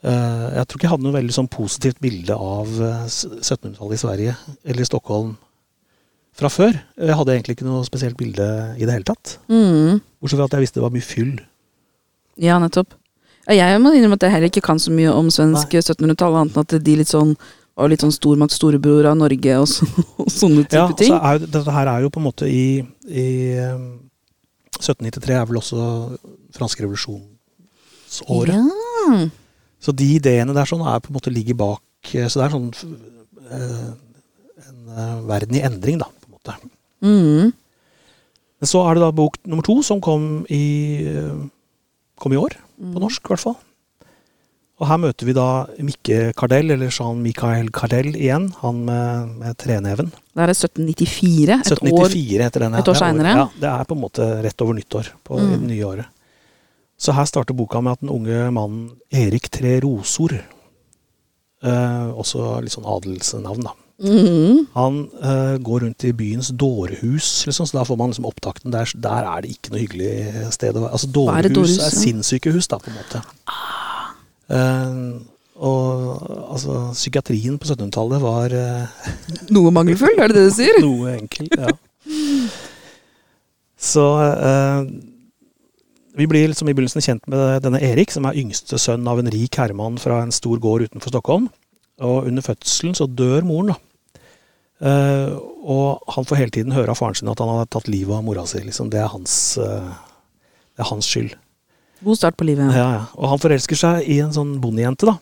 eh, 0.03 0.50
Jeg 0.57 0.68
tror 0.68 0.77
ikke 0.80 0.88
jeg 0.89 0.94
hadde 0.95 1.03
noe 1.07 1.15
veldig 1.21 1.36
sånn 1.38 1.47
positivt 1.53 2.01
bilde 2.03 2.36
av 2.36 2.68
eh, 2.81 3.06
1700-tallet 3.07 3.94
i 3.94 4.01
Sverige 4.01 4.36
eller 4.65 4.81
i 4.81 4.89
Stockholm 4.89 5.38
fra 6.36 6.50
før. 6.52 6.78
Jeg 7.00 7.16
hadde 7.16 7.34
egentlig 7.36 7.56
ikke 7.58 7.68
noe 7.68 7.86
spesielt 7.88 8.18
bilde 8.20 8.46
i 8.76 8.84
det 8.86 8.92
hele 8.98 9.08
tatt. 9.08 9.38
Mm. 9.48 10.02
Bortsett 10.20 10.40
fra 10.42 10.48
at 10.50 10.56
jeg 10.58 10.66
visste 10.66 10.80
det 10.82 10.86
var 10.86 10.94
mye 10.96 11.06
fyll. 11.06 11.36
Ja, 12.42 12.58
nettopp. 12.60 12.96
Ja, 13.48 13.54
Jeg 13.70 13.80
må 13.84 13.92
innrømme 13.94 14.18
at 14.18 14.26
jeg 14.26 14.34
heller 14.34 14.50
ikke 14.50 14.64
kan 14.66 14.80
så 14.82 14.92
mye 14.92 15.12
om 15.14 15.30
svensk 15.32 15.76
1700-tall, 15.78 16.34
annet 16.40 16.56
enn 16.58 16.66
at 16.66 16.76
de 16.84 16.96
litt 17.00 17.12
sånn 17.12 17.36
var 17.76 17.90
litt 17.92 18.02
sånn 18.02 18.14
stormakt 18.16 18.54
storebror 18.56 19.06
av 19.10 19.18
Norge 19.20 19.56
og, 19.60 19.68
så, 19.68 19.86
og 20.24 20.30
sånne 20.32 20.64
type 20.64 20.80
Ja, 20.80 20.86
ting. 20.96 21.12
er 21.14 21.42
dette 21.44 21.74
her 21.76 21.90
er 21.92 22.06
jo 22.06 22.10
på 22.16 22.22
en 22.22 22.26
måte 22.30 22.48
i, 22.48 22.80
i 23.06 23.26
eh, 23.60 23.76
1793 24.80 25.36
er 25.36 25.46
vel 25.50 25.60
også 25.60 25.86
fransk 26.56 26.81
revolusjonsåret. 26.86 28.56
Ja. 28.56 29.20
Så 29.84 29.92
de 29.94 30.08
ideene 30.18 30.56
der 30.56 30.66
sånn 30.72 30.81
er 30.88 31.04
på 31.04 31.12
en 31.12 31.18
måte 31.20 31.31
ligger 31.36 31.58
bak 31.60 31.84
eh, 32.16 32.26
Så 32.31 32.40
det 32.40 32.48
er 32.48 32.56
sånn 32.56 32.72
eh, 33.52 33.86
en 34.66 34.96
eh, 34.96 35.18
verden 35.30 35.60
i 35.60 35.64
endring, 35.68 36.00
da, 36.02 36.08
måte. 36.45 36.71
Mm. 37.06 37.51
Men 38.62 38.69
så 38.71 38.81
er 38.88 38.95
det 38.95 39.03
da 39.03 39.12
bok 39.12 39.36
nummer 39.45 39.65
to, 39.68 39.81
som 39.83 40.00
kom 40.01 40.45
i, 40.50 41.06
eh, 41.06 41.36
kom 42.18 42.33
i 42.33 42.39
år. 42.39 42.56
På 42.80 43.00
norsk, 43.03 43.21
i 43.25 43.33
hvert 43.33 43.44
fall. 43.44 43.57
Og 44.75 44.88
her 44.89 44.97
møter 45.00 45.24
vi 45.25 45.31
da 45.33 45.65
Mikke 45.80 46.33
Kardell, 46.36 46.71
eller 46.71 46.89
Jean-Michael 46.92 47.69
Kardell 47.71 48.09
igjen. 48.15 48.50
Han 48.59 48.81
med, 48.88 49.30
med 49.39 49.56
treneven. 49.57 50.09
Det 50.36 50.44
er 50.44 50.51
1794, 50.51 51.62
et 51.63 51.71
år 51.71 52.09
1794 52.09 52.44
heter 52.44 52.59
denne. 52.65 52.80
et 52.80 52.89
år 52.92 52.95
er 52.97 53.00
senere. 53.00 53.36
Ja, 53.39 53.45
det 53.62 53.69
er 53.71 53.86
på 53.88 53.95
en 53.95 54.01
måte 54.03 54.27
rett 54.44 54.62
over 54.65 54.74
nyttår 54.75 55.12
på 55.24 55.39
i 55.39 55.45
Mm. 55.45 55.51
det 55.62 55.69
nye 55.69 55.86
året. 55.86 56.06
Så 57.00 57.13
her 57.13 57.25
starter 57.25 57.53
boka 57.56 57.81
med 57.81 57.92
at 57.94 58.01
den 58.01 58.09
unge 58.09 58.51
mannen 58.51 58.92
Erik 59.12 59.50
Tre 59.51 59.80
Rosor, 59.80 60.33
eh, 61.63 62.07
også 62.12 62.62
litt 62.62 62.71
sånn 62.75 62.86
adelsnavn, 62.88 63.63
da. 63.63 63.71
Mhm. 63.95 64.65
Han 64.74 64.97
uh, 65.24 65.56
går 65.63 65.86
rundt 65.86 66.03
i 66.03 66.12
byens 66.12 66.51
dårhus, 66.51 67.45
liksom, 67.47 67.68
så 67.68 67.77
da 67.77 67.86
får 67.88 68.00
man 68.00 68.12
liksom 68.12 68.27
opptakten. 68.27 68.74
Der, 68.74 68.92
der 69.03 69.30
er 69.30 69.45
det 69.45 69.53
ikke 69.56 69.71
noe 69.71 69.83
hyggelig 69.86 70.51
sted 70.56 70.75
å 70.75 70.83
være. 70.83 70.92
Altså 70.97 71.12
dårehus 71.15 71.45
er 71.45 71.56
dårhus 71.56 71.77
er 71.80 71.95
sinnssykehus, 71.95 72.68
da, 72.71 72.81
på 72.81 72.92
en 72.92 73.00
måte. 73.00 73.24
Eh, 74.56 75.00
og 75.56 76.51
altså, 76.51 76.77
psykiatrien 76.92 77.56
på 77.57 77.69
1700-tallet 77.69 78.24
var 78.24 78.51
uh, 78.51 79.12
Noe 79.56 79.71
mangelfull, 79.71 80.18
er 80.19 80.31
det 80.31 80.42
det 80.42 80.47
du 80.50 80.56
sier? 80.57 80.80
noe 80.83 81.15
enkel, 81.15 81.47
ja. 81.56 81.71
Så 83.80 84.03
uh, 84.19 84.83
vi 86.19 86.27
blir 86.27 86.50
liksom 86.51 86.68
i 86.68 86.75
begynnelsen 86.75 87.03
kjent 87.03 87.30
med 87.31 87.63
denne 87.63 87.80
Erik, 87.83 88.12
som 88.12 88.27
er 88.27 88.38
yngste 88.39 88.80
sønn 88.81 89.07
av 89.07 89.21
en 89.21 89.31
rik 89.31 89.56
herremann 89.59 90.00
fra 90.01 90.19
en 90.25 90.36
stor 90.36 90.59
gård 90.63 90.89
utenfor 90.89 91.15
Stockholm. 91.15 91.47
Og 92.03 92.27
under 92.27 92.44
fødselen 92.44 92.95
så 92.97 93.07
dør 93.07 93.45
moren, 93.47 93.74
da. 93.74 93.81
Uh, 94.75 95.38
og 95.63 96.12
han 96.12 96.25
får 96.27 96.39
hele 96.42 96.51
tiden 96.51 96.74
høre 96.75 96.92
av 96.92 97.00
faren 97.00 97.15
sin 97.15 97.30
at 97.31 97.39
han 97.39 97.47
har 97.47 97.69
tatt 97.71 97.88
livet 97.88 98.12
av 98.18 98.25
mora 98.25 98.44
si. 98.50 98.59
Liksom. 98.59 98.89
Det, 98.92 99.00
er 99.00 99.12
hans, 99.13 99.56
uh, 99.56 99.94
det 100.75 100.83
er 100.83 100.89
hans 100.89 101.07
skyld. 101.07 101.38
God 102.03 102.19
start 102.19 102.36
på 102.38 102.47
livet. 102.50 102.75
Ja, 102.75 102.89
ja. 102.97 103.06
Og 103.15 103.30
han 103.31 103.42
forelsker 103.42 103.80
seg 103.80 104.09
i 104.12 104.19
en 104.24 104.36
sånn 104.36 104.57
bondejente, 104.63 105.07
da. 105.07 105.15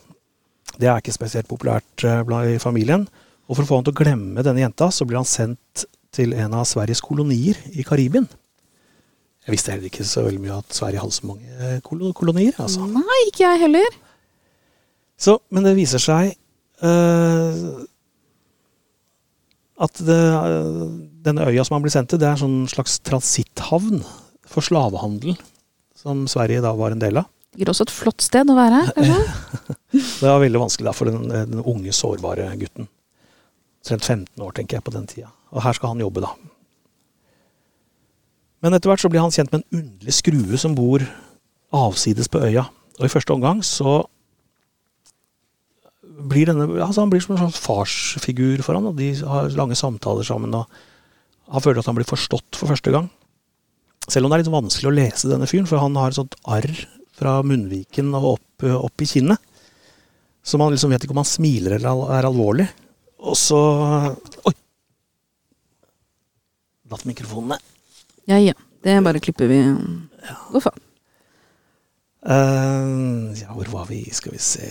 Det 0.74 0.90
er 0.90 0.98
ikke 0.98 1.14
spesielt 1.14 1.48
populært 1.48 2.02
uh, 2.02 2.24
i 2.50 2.58
familien. 2.62 3.06
Og 3.46 3.54
for 3.54 3.62
å 3.62 3.68
få 3.68 3.78
han 3.78 3.86
til 3.86 3.94
å 3.94 4.00
glemme 4.02 4.44
denne 4.44 4.64
jenta, 4.64 4.90
så 4.90 5.06
blir 5.06 5.20
han 5.20 5.28
sendt 5.28 5.86
til 6.14 6.34
en 6.34 6.54
av 6.56 6.66
Sveriges 6.66 7.02
kolonier 7.04 7.58
i 7.74 7.86
Karibien. 7.86 8.26
Jeg 9.44 9.52
visste 9.52 9.74
heller 9.74 9.90
ikke 9.90 10.06
så 10.08 10.22
veldig 10.24 10.40
mye 10.40 10.56
at 10.56 10.74
Sverige 10.74 11.02
hadde 11.02 11.14
så 11.14 11.28
mange 11.28 12.12
kolonier. 12.16 12.54
altså. 12.58 12.86
Nei, 12.88 13.20
ikke 13.28 13.44
jeg 13.44 13.60
heller. 13.66 13.98
Så, 15.20 15.36
men 15.52 15.66
det 15.66 15.74
viser 15.76 16.02
seg 16.02 16.32
at 19.84 20.00
det, 20.06 20.20
eh, 20.20 20.82
denne 21.24 21.46
øya 21.48 21.64
som 21.64 21.78
han 21.78 21.84
blir 21.84 21.94
sendt 21.94 22.12
til, 22.12 22.20
det 22.20 22.28
er 22.28 22.36
en 22.36 22.44
sånn 22.44 22.68
slags 22.70 22.98
transitthavn 23.06 24.04
for 24.48 24.64
slavehandel, 24.64 25.38
som 25.98 26.26
Sverige 26.30 26.62
da 26.64 26.74
var 26.76 26.94
en 26.94 27.02
del 27.02 27.22
av. 27.22 27.30
Sikkert 27.54 27.70
også 27.70 27.86
et 27.86 27.94
flott 27.94 28.24
sted 28.24 28.50
å 28.50 28.56
være. 28.58 28.80
Eller? 28.98 29.28
Det 29.94 30.26
var 30.26 30.40
veldig 30.42 30.58
vanskelig 30.58 30.88
da 30.88 30.94
for 30.96 31.06
den, 31.06 31.28
den 31.30 31.60
unge, 31.62 31.92
sårbare 31.94 32.48
gutten. 32.58 32.88
Omtrent 33.84 34.08
15 34.08 34.42
år, 34.42 34.54
tenker 34.56 34.78
jeg, 34.78 34.84
på 34.86 34.94
den 34.94 35.06
tida. 35.06 35.28
Og 35.54 35.62
her 35.62 35.76
skal 35.76 35.92
han 35.92 36.02
jobbe, 36.02 36.24
da. 36.24 36.32
Men 38.64 38.74
etter 38.74 38.90
hvert 38.90 39.02
så 39.04 39.10
blir 39.12 39.22
han 39.22 39.34
kjent 39.34 39.52
med 39.52 39.62
en 39.62 39.82
underlig 39.82 40.16
skrue 40.16 40.58
som 40.58 40.74
bor 40.74 41.04
avsides 41.74 42.30
på 42.32 42.40
øya. 42.42 42.64
Og 42.98 43.06
i 43.06 43.12
første 43.12 43.34
omgang 43.36 43.60
så 43.66 44.00
blir 46.14 46.48
denne 46.48 46.66
altså 46.84 47.02
Han 47.02 47.12
blir 47.12 47.22
som 47.24 47.34
en 47.34 47.42
slags 47.42 47.60
farsfigur 47.62 48.62
for 48.64 48.78
han, 48.78 48.86
og 48.90 48.98
de 48.98 49.12
har 49.26 49.52
lange 49.58 49.76
samtaler 49.78 50.26
sammen. 50.26 50.54
og 50.54 50.68
Han 51.52 51.64
føler 51.64 51.82
at 51.82 51.90
han 51.90 51.98
blir 51.98 52.08
forstått 52.08 52.58
for 52.58 52.70
første 52.70 52.94
gang. 52.94 53.10
Selv 54.08 54.26
om 54.26 54.32
det 54.32 54.38
er 54.38 54.44
litt 54.44 54.52
vanskelig 54.52 54.90
å 54.90 54.94
lese 54.94 55.30
denne 55.30 55.48
fyren, 55.48 55.68
for 55.68 55.80
han 55.80 55.96
har 55.96 56.12
et 56.12 56.18
sånt 56.18 56.36
arr 56.44 56.70
fra 57.14 57.38
munnviken 57.46 58.12
og 58.18 58.34
opp, 58.34 58.66
opp 58.84 59.04
i 59.04 59.08
kinnet. 59.08 59.40
Så 60.44 60.60
man 60.60 60.74
liksom 60.74 60.92
vet 60.92 61.06
ikke 61.06 61.14
om 61.16 61.22
han 61.22 61.28
smiler 61.28 61.78
eller 61.78 62.10
er 62.18 62.28
alvorlig. 62.28 62.68
Og 63.24 63.36
så 63.38 63.60
Oi! 64.44 64.54
Datt 66.92 67.06
mikrofonene. 67.08 67.56
Ja, 68.28 68.36
ja. 68.36 68.52
Det 68.84 68.98
bare 69.00 69.22
klipper 69.24 69.48
vi. 69.48 69.62
Hvor 70.52 70.66
faen. 70.66 70.82
Uh, 72.24 73.32
ja, 73.36 73.52
hvor 73.52 73.68
var 73.72 73.88
vi? 73.88 74.02
Skal 74.16 74.32
vi 74.32 74.40
se 74.40 74.68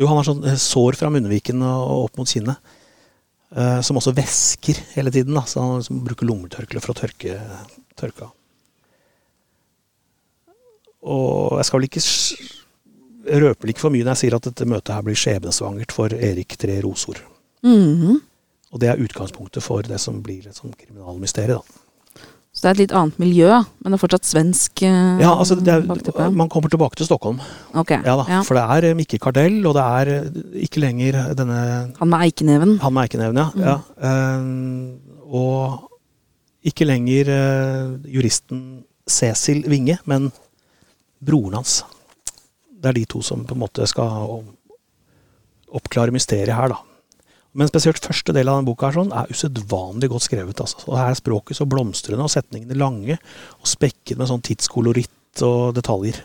Jo, 0.00 0.08
han 0.08 0.18
har 0.18 0.28
sånn 0.28 0.44
eh, 0.48 0.58
sår 0.60 0.96
fra 0.98 1.10
munnviken 1.12 1.62
og, 1.66 2.06
opp 2.08 2.20
mot 2.20 2.28
kinnet. 2.28 2.56
eh, 3.52 3.80
som 3.84 3.98
også 4.00 4.14
væsker 4.16 4.78
hele 4.96 5.12
tiden. 5.12 5.34
Da. 5.36 5.44
Så 5.46 5.60
han 5.60 5.82
liksom 5.82 6.00
bruker 6.06 6.28
lommetørkle 6.28 6.80
for 6.80 6.94
å 6.94 7.00
tørke, 7.02 7.36
tørke 8.00 8.28
av. 8.28 8.32
Og 11.02 11.58
jeg 11.58 11.66
skal 11.66 11.80
vel 11.80 11.88
ikke 11.90 12.02
røpe 12.02 12.60
røper 13.42 13.70
ikke 13.70 13.84
for 13.84 13.94
mye 13.94 14.02
når 14.02 14.16
jeg 14.16 14.20
sier 14.24 14.34
at 14.36 14.46
dette 14.48 14.66
møtet 14.66 14.94
her 14.96 15.04
blir 15.06 15.18
skjebnesvangert 15.18 15.92
for 15.94 16.14
Erik 16.14 16.56
Tre 16.58 16.80
Rosor. 16.82 17.20
Mm 17.62 18.00
-hmm. 18.00 18.20
Og 18.72 18.80
det 18.80 18.88
er 18.88 19.02
utgangspunktet 19.02 19.62
for 19.62 19.82
det 19.82 20.00
som 20.00 20.22
blir 20.22 20.46
et 20.48 20.56
sånn 20.56 20.72
kriminalmysterium. 20.72 21.62
da. 21.68 21.91
Så 22.52 22.66
det 22.66 22.68
er 22.68 22.74
et 22.74 22.80
litt 22.82 22.92
annet 22.92 23.16
miljø, 23.22 23.48
men 23.80 23.94
det 23.94 23.96
er 23.96 24.00
fortsatt 24.02 24.26
svensk 24.28 24.82
eh, 24.84 25.20
Ja, 25.22 25.30
altså 25.40 25.56
det 25.56 25.72
er, 25.72 25.86
bakteppe? 25.88 26.26
Man 26.36 26.50
kommer 26.52 26.68
tilbake 26.72 26.98
til 27.00 27.08
Stockholm, 27.08 27.38
Ok. 27.80 27.94
ja 27.94 28.16
da. 28.18 28.26
ja. 28.28 28.40
For 28.44 28.58
det 28.58 28.64
er 28.74 28.86
eh, 28.90 28.96
Mikke 28.98 29.16
Kardell, 29.22 29.56
og 29.70 29.72
det 29.78 29.84
er 29.86 30.10
eh, 30.18 30.26
ikke 30.66 30.82
lenger 30.84 31.16
denne 31.38 31.56
Han 31.96 32.10
med 32.12 32.26
eikeneven. 32.26 32.74
Han 32.84 32.92
med 32.92 33.08
eikeneven, 33.08 33.40
ja. 33.40 33.46
Mm. 33.56 33.64
ja. 33.64 33.78
Eh, 34.10 35.24
og 35.32 35.88
ikke 36.68 36.84
lenger 36.86 37.32
eh, 37.32 37.94
juristen 38.12 38.60
Cecil 39.08 39.64
Winge, 39.72 39.96
men 40.04 40.28
broren 41.24 41.56
hans. 41.56 41.80
Det 42.68 42.92
er 42.92 43.00
de 43.00 43.06
to 43.16 43.22
som 43.24 43.46
på 43.48 43.56
en 43.56 43.62
måte 43.64 43.88
skal 43.88 44.42
oppklare 45.72 46.12
mysteriet 46.12 46.52
her, 46.52 46.74
da. 46.76 46.82
Men 47.54 47.68
spesielt 47.68 48.00
første 48.00 48.32
del 48.32 48.48
av 48.48 48.58
denne 48.58 48.68
boka 48.70 48.88
sånn, 48.94 49.10
er 49.12 49.28
usedvanlig 49.28 50.08
godt 50.08 50.24
skrevet. 50.24 50.60
Altså. 50.64 50.80
Og 50.88 50.96
her 50.96 51.10
er 51.12 51.18
språket 51.18 51.58
så 51.58 51.66
blomstrende, 51.68 52.24
og 52.24 52.32
setningene 52.32 52.78
lange, 52.80 53.18
og 53.60 53.68
spekket 53.68 54.16
med 54.16 54.30
sånn 54.30 54.40
tidskoloritt 54.46 55.42
og 55.44 55.74
detaljer. 55.76 56.22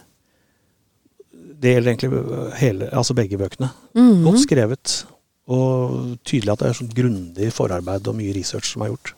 Det 1.58 1.74
gjelder 1.74 1.92
egentlig 1.94 2.58
hele, 2.62 2.88
altså 2.96 3.16
begge 3.18 3.40
bøkene. 3.42 3.72
Mhm. 3.98 4.24
Godt 4.24 4.44
skrevet, 4.46 4.96
og 5.50 6.18
tydelig 6.28 6.54
at 6.54 6.60
det 6.64 6.70
er 6.70 6.80
sånn 6.80 6.94
grundig 6.96 7.52
forarbeid 7.56 8.08
og 8.08 8.16
mye 8.20 8.36
research 8.36 8.72
som 8.72 8.84
er 8.86 8.94
gjort. 8.94 9.14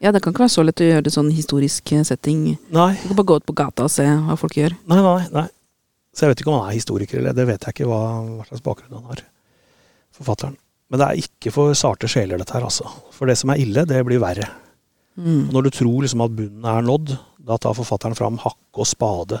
Ja, 0.00 0.12
det 0.12 0.20
kan 0.22 0.32
ikke 0.34 0.44
være 0.44 0.52
så 0.52 0.64
lett 0.64 0.80
å 0.80 0.88
gjøre 0.88 1.04
det 1.06 1.12
sånn 1.14 1.30
historisk 1.32 1.92
eh, 1.92 2.02
setting. 2.04 2.58
Nei, 2.74 2.90
Du 3.02 3.08
kan 3.08 3.16
bare 3.16 3.26
gå 3.30 3.36
ut 3.40 3.46
på 3.46 3.54
gata 3.56 3.84
og 3.86 3.90
se 3.92 4.04
hva 4.04 4.36
folk 4.36 4.56
gjør. 4.58 4.74
nei, 4.86 5.00
nei. 5.00 5.28
nei. 5.32 5.48
Så 6.14 6.24
jeg 6.24 6.30
vet 6.30 6.40
ikke 6.42 6.52
om 6.52 6.60
han 6.60 6.70
er 6.70 6.76
historiker, 6.76 7.18
eller 7.18 7.32
det 7.32 7.46
vet 7.48 7.64
jeg 7.64 7.74
ikke 7.74 7.88
hva, 7.90 8.02
hva 8.38 8.44
slags 8.46 8.62
bakgrunn 8.62 8.92
han 9.00 9.08
har. 9.10 9.22
Forfatteren. 10.14 10.56
Men 10.92 11.00
det 11.00 11.06
er 11.06 11.22
ikke 11.24 11.52
for 11.54 11.76
sarte 11.78 12.10
sjeler, 12.10 12.40
dette 12.40 12.54
her, 12.56 12.66
altså. 12.66 12.86
For 13.14 13.30
det 13.30 13.38
som 13.40 13.52
er 13.54 13.62
ille, 13.62 13.86
det 13.88 14.02
blir 14.06 14.22
verre. 14.22 14.50
Mm. 15.16 15.48
Når 15.54 15.66
du 15.66 15.72
tror 15.78 16.04
liksom 16.04 16.24
at 16.24 16.34
bunnen 16.34 16.68
er 16.68 16.84
nådd, 16.84 17.14
da 17.44 17.58
tar 17.60 17.76
forfatteren 17.76 18.16
fram 18.18 18.38
hakke 18.42 18.82
og 18.82 18.88
spade, 18.88 19.40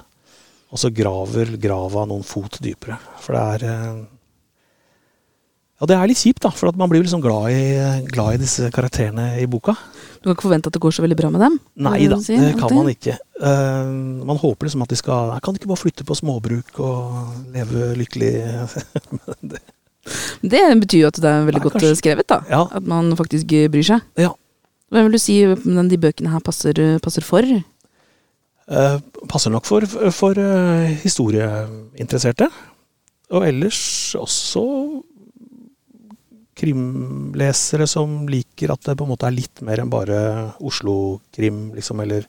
og 0.74 0.80
så 0.80 0.90
graver 0.94 1.54
grava 1.60 2.04
noen 2.08 2.24
fot 2.26 2.58
dypere. 2.62 2.98
For 3.22 3.36
det 3.36 3.44
er 3.54 3.70
eh, 3.70 4.02
Ja, 5.80 5.88
det 5.90 5.96
er 5.98 6.08
litt 6.08 6.20
kjipt, 6.22 6.42
da, 6.44 6.52
for 6.54 6.70
at 6.70 6.78
man 6.78 6.88
blir 6.90 7.02
liksom 7.02 7.22
glad 7.22 7.50
i, 7.50 7.62
glad 8.08 8.36
i 8.36 8.42
disse 8.44 8.70
karakterene 8.74 9.34
i 9.42 9.46
boka. 9.50 9.74
Du 10.22 10.28
kan 10.28 10.36
ikke 10.36 10.46
forvente 10.46 10.70
at 10.70 10.76
det 10.76 10.82
går 10.82 10.94
så 10.94 11.04
veldig 11.04 11.18
bra 11.18 11.30
med 11.34 11.42
dem? 11.42 11.58
Nei 11.84 12.06
da, 12.08 12.18
si, 12.22 12.38
det 12.38 12.54
kan 12.54 12.68
alltid? 12.68 12.78
man 12.78 12.92
ikke. 12.94 13.16
Uh, 13.42 14.24
man 14.30 14.40
håper 14.40 14.68
liksom 14.68 14.84
at 14.86 14.92
de 14.94 14.96
skal 14.96 15.32
Kan 15.42 15.56
de 15.56 15.58
ikke 15.58 15.68
bare 15.72 15.82
flytte 15.82 16.06
på 16.06 16.14
småbruk 16.16 16.78
og 16.78 17.50
leve 17.52 17.90
lykkelig? 17.98 18.30
Det 19.50 19.58
betyr 20.42 21.00
jo 21.02 21.10
at 21.10 21.20
det 21.20 21.30
er 21.30 21.44
veldig 21.48 21.60
Nei, 21.60 21.64
godt 21.68 21.76
kanskje- 21.78 22.00
skrevet, 22.00 22.26
da. 22.30 22.40
Ja. 22.50 22.62
At 22.72 22.82
man 22.88 23.12
faktisk 23.16 23.46
bryr 23.72 23.86
seg. 23.86 24.02
Ja. 24.20 24.32
Hvem 24.92 25.08
vil 25.08 25.12
du 25.16 25.18
si 25.18 25.40
de 25.44 25.96
bøkene 25.98 26.30
her 26.30 26.40
passer, 26.44 26.74
passer 27.02 27.22
for? 27.26 27.42
Eh, 27.42 28.98
passer 29.28 29.50
nok 29.50 29.66
for, 29.66 29.84
for 30.14 30.38
eh, 30.38 30.94
historieinteresserte. 31.02 32.48
Og 33.34 33.46
ellers 33.48 34.14
også 34.20 34.62
krimlesere 36.54 37.86
som 37.90 38.26
liker 38.30 38.70
at 38.74 38.84
det 38.86 38.94
på 38.98 39.06
en 39.06 39.10
måte 39.10 39.26
er 39.26 39.34
litt 39.34 39.62
mer 39.66 39.82
enn 39.82 39.90
bare 39.90 40.18
Oslo-krim, 40.62 41.72
liksom, 41.74 42.00
eller 42.04 42.26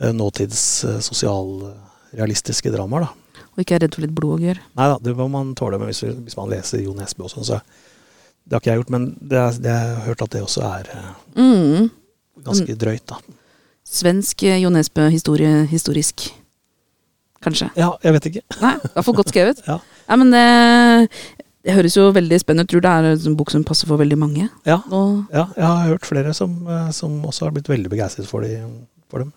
eh, 0.00 0.10
nåtids 0.16 0.62
eh, 0.88 0.98
sosialrealistiske 1.04 2.72
dramaer, 2.74 3.06
da. 3.06 3.12
Og 3.56 3.62
ikke 3.64 3.74
er 3.78 3.84
redd 3.86 3.94
for 3.96 4.04
litt 4.04 4.14
blod 4.16 4.42
gjøre. 4.44 4.60
Nei 4.76 4.86
da, 4.92 4.96
det 5.00 5.14
må 5.16 5.26
man 5.32 5.54
tåle 5.56 5.78
med 5.80 5.88
hvis, 5.88 6.02
hvis 6.26 6.36
man 6.36 6.50
leser 6.52 6.82
Jo 6.84 6.92
Nesbø 6.96 7.24
og 7.24 7.32
sånn, 7.32 7.46
så 7.48 7.60
det 8.46 8.52
har 8.54 8.60
ikke 8.62 8.70
jeg 8.74 8.80
gjort, 8.82 8.90
men 8.94 9.06
det, 9.18 9.40
det, 9.64 9.72
jeg 9.72 9.94
har 9.96 10.04
hørt 10.06 10.22
at 10.22 10.34
det 10.36 10.42
også 10.44 10.62
er 10.68 10.90
eh, 10.92 11.06
Mm. 11.40 11.88
ganske 12.44 12.76
drøyt, 12.78 13.06
da. 13.10 13.16
Svensk 13.86 14.42
eh, 14.46 14.58
Jo 14.62 14.70
Nesbø 14.74 15.08
historie, 15.10 15.64
historisk. 15.70 16.28
Kanskje. 17.42 17.70
Ja, 17.78 17.92
jeg 18.04 18.14
vet 18.16 18.28
ikke. 18.30 18.42
Nei, 18.62 18.74
i 18.76 18.92
hvert 18.94 19.06
fall 19.08 19.18
godt 19.18 19.32
skrevet. 19.32 19.64
Ja. 19.70 19.80
Nei, 20.06 20.16
men 20.22 20.30
det, 20.30 20.44
det 21.66 21.74
høres 21.74 21.96
jo 21.98 22.06
veldig 22.14 22.38
spennende 22.42 22.66
ut. 22.66 22.70
Tror 22.70 22.84
det 22.84 22.92
er 22.92 23.08
en 23.30 23.36
bok 23.38 23.50
som 23.50 23.64
passer 23.66 23.88
for 23.90 23.98
veldig 23.98 24.18
mange. 24.20 24.46
Ja, 24.68 24.78
ja 24.86 25.44
jeg 25.56 25.64
har 25.66 25.88
hørt 25.90 26.06
flere 26.06 26.34
som, 26.36 26.54
eh, 26.70 26.90
som 26.94 27.18
også 27.26 27.48
har 27.48 27.56
blitt 27.56 27.70
veldig 27.72 27.90
begeistret 27.92 28.28
for, 28.30 28.46
de, 28.46 28.60
for 29.10 29.24
dem. 29.24 29.32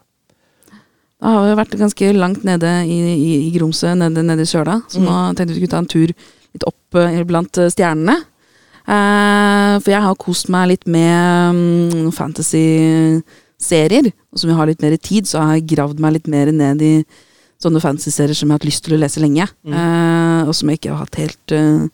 Da 1.20 1.28
har 1.36 1.48
vi 1.50 1.56
vært 1.60 1.74
ganske 1.80 2.10
langt 2.16 2.44
nede 2.48 2.70
i, 2.88 2.98
i, 3.12 3.32
i 3.48 3.52
Gromsø, 3.58 3.92
nede, 4.00 4.24
nede 4.24 4.46
i 4.46 4.50
søla. 4.50 4.78
Så 4.88 5.00
Mm. 5.02 5.06
nå 5.10 5.16
tenkte 5.36 5.54
vi 5.54 5.60
skulle 5.60 5.74
ta 5.74 5.82
en 5.84 5.90
tur 5.92 6.08
litt 6.54 6.64
opp 6.66 6.96
eh, 6.96 7.24
blant 7.28 7.58
eh, 7.60 7.68
stjernene. 7.70 8.16
Eh, 8.90 9.74
for 9.84 9.92
jeg 9.92 10.02
har 10.02 10.16
kost 10.18 10.48
meg 10.50 10.70
litt 10.72 10.88
med 10.88 11.54
um, 11.54 12.12
fantasy-serier. 12.16 14.12
Og 14.32 14.40
som 14.42 14.50
jeg 14.50 14.58
har 14.58 14.70
litt 14.70 14.82
mer 14.86 14.96
tid, 14.98 15.28
så 15.30 15.42
har 15.44 15.58
jeg 15.60 15.68
gravd 15.76 16.00
meg 16.02 16.16
litt 16.18 16.30
mer 16.32 16.52
ned 16.56 16.82
i 16.86 16.94
sånne 17.60 17.82
fantasy-serier 17.84 18.38
som 18.38 18.48
jeg 18.48 18.54
har 18.56 18.62
hatt 18.62 18.70
lyst 18.70 18.86
til 18.86 18.96
å 18.96 19.02
lese 19.02 19.20
lenge. 19.24 19.48
Mm. 19.68 19.74
Eh, 19.76 20.48
og 20.48 20.56
som 20.56 20.70
jeg 20.72 20.80
ikke 20.80 20.94
har 20.94 21.04
hatt 21.04 21.20
helt 21.20 21.56
uh, 21.60 21.90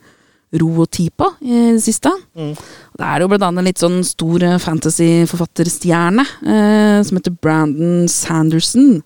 ro 0.61 0.69
og 0.85 0.89
tid 0.93 1.11
på 1.17 1.27
i 1.41 1.63
det 1.75 1.81
siste. 1.83 2.11
Mm. 2.37 2.53
Det 2.95 3.07
er 3.09 3.23
jo 3.25 3.29
blant 3.31 3.43
annet 3.49 3.63
en 3.63 3.67
litt 3.71 3.81
sånn 3.81 3.97
stor 4.07 4.45
fantasy-forfatterstjerne 4.63 6.23
eh, 6.45 6.99
som 7.03 7.17
heter 7.19 7.33
Brandon 7.41 8.05
Sanderson. 8.11 9.01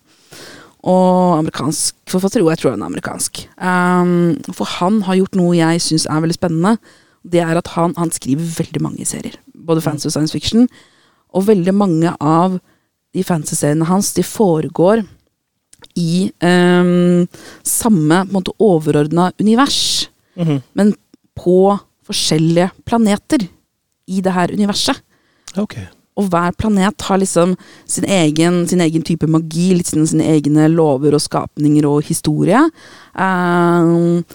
Og 0.83 1.37
amerikansk 1.39 1.95
forfatter. 2.07 2.39
Jo, 2.39 2.49
jeg 2.53 2.57
tror 2.61 2.71
han 2.71 2.81
er 2.85 2.87
amerikansk. 2.91 3.41
Um, 3.59 4.37
for 4.55 4.65
han 4.79 5.01
har 5.07 5.17
gjort 5.19 5.35
noe 5.35 5.57
jeg 5.57 5.81
syns 5.83 6.05
er 6.07 6.21
veldig 6.23 6.37
spennende. 6.37 6.77
Det 7.27 7.41
er 7.43 7.57
at 7.59 7.67
han, 7.75 7.93
han 7.97 8.11
skriver 8.15 8.47
veldig 8.61 8.81
mange 8.81 9.05
serier. 9.05 9.35
Både 9.53 9.81
fantasy 9.83 10.07
og 10.07 10.11
science 10.15 10.31
fiction. 10.31 10.69
Og 11.35 11.47
veldig 11.49 11.73
mange 11.75 12.13
av 12.23 12.59
de 13.13 13.23
fantasy-seriene 13.25 13.85
hans 13.89 14.13
de 14.15 14.23
foregår 14.23 15.03
i 15.99 16.29
um, 16.43 17.25
samme 17.65 18.21
på 18.23 18.29
en 18.29 18.35
måte 18.39 18.55
overordna 18.59 19.31
univers 19.39 20.07
Mhm. 20.39 20.61
men 20.73 20.93
på 21.35 21.77
forskjellige 22.07 22.69
planeter 22.85 23.41
i 24.07 24.21
det 24.21 24.31
her 24.31 24.53
universet. 24.53 25.01
Ok. 25.57 25.75
Og 26.19 26.27
hver 26.31 26.55
planet 26.59 27.05
har 27.07 27.19
liksom 27.21 27.55
sin 27.87 28.07
egen, 28.09 28.65
sin 28.67 28.81
egen 28.83 29.05
type 29.07 29.27
magi, 29.29 29.69
litt 29.77 29.91
sine, 29.91 30.07
sine 30.09 30.27
egne 30.33 30.67
lover 30.73 31.15
og 31.15 31.23
skapninger 31.23 31.87
og 31.87 32.03
historie. 32.09 32.59
Eh, 33.15 33.93